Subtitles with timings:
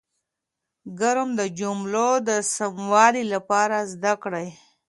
[0.99, 4.47] ګرامر د جملو د سموالي لپاره زده کړئ.